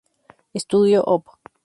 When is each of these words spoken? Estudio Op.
Estudio 0.55 1.03
Op. 1.05 1.25